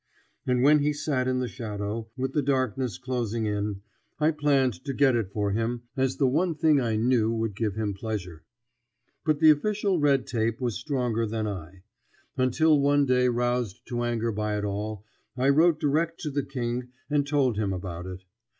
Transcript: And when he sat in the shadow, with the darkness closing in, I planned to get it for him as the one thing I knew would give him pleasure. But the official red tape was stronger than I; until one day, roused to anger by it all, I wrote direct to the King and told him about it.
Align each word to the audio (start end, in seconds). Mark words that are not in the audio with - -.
And 0.47 0.63
when 0.63 0.79
he 0.79 0.93
sat 0.93 1.27
in 1.27 1.37
the 1.37 1.47
shadow, 1.47 2.09
with 2.17 2.33
the 2.33 2.41
darkness 2.41 2.97
closing 2.97 3.45
in, 3.45 3.81
I 4.19 4.31
planned 4.31 4.83
to 4.85 4.93
get 4.95 5.15
it 5.15 5.29
for 5.31 5.51
him 5.51 5.83
as 5.95 6.17
the 6.17 6.25
one 6.25 6.55
thing 6.55 6.81
I 6.81 6.95
knew 6.95 7.31
would 7.31 7.55
give 7.55 7.75
him 7.75 7.93
pleasure. 7.93 8.43
But 9.27 9.37
the 9.37 9.51
official 9.51 9.99
red 9.99 10.25
tape 10.25 10.59
was 10.59 10.73
stronger 10.79 11.27
than 11.27 11.45
I; 11.45 11.83
until 12.35 12.79
one 12.81 13.05
day, 13.05 13.27
roused 13.29 13.85
to 13.89 14.01
anger 14.01 14.31
by 14.31 14.57
it 14.57 14.65
all, 14.65 15.05
I 15.37 15.49
wrote 15.49 15.79
direct 15.79 16.19
to 16.21 16.31
the 16.31 16.41
King 16.41 16.87
and 17.07 17.27
told 17.27 17.59
him 17.59 17.71
about 17.71 18.07
it. 18.07 18.23